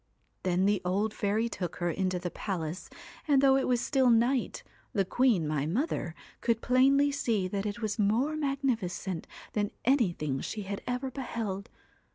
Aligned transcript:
'Then 0.45 0.65
the 0.65 0.81
old 0.83 1.13
fairy 1.13 1.47
took 1.47 1.75
her 1.75 1.91
into 1.91 2.17
the 2.17 2.31
palace, 2.31 2.89
and 3.27 3.39
though 3.39 3.55
it 3.55 3.67
was 3.67 3.79
still 3.79 4.09
night, 4.09 4.63
the 4.93 5.05
queen, 5.05 5.47
my 5.47 5.67
mother, 5.67 6.15
could 6.41 6.59
plainly 6.59 7.11
see 7.11 7.47
that 7.47 7.67
it 7.67 7.83
was 7.83 7.99
more 7.99 8.35
magnificent 8.35 9.27
than 9.53 9.69
anything 9.85 10.41
she 10.41 10.63
had 10.63 10.81
ever 10.87 11.11
beheld. 11.11 11.69